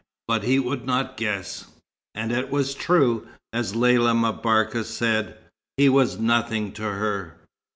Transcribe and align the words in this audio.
But 0.27 0.41
he 0.45 0.57
would 0.57 0.83
not 0.87 1.15
guess. 1.15 1.65
And 2.15 2.31
it 2.31 2.49
was 2.49 2.73
true, 2.73 3.27
as 3.53 3.75
Lella 3.75 4.15
M'Barka 4.15 4.83
said, 4.83 5.37
he 5.77 5.89
was 5.89 6.17
nothing 6.17 6.71
to 6.71 6.81
her. 6.81 7.37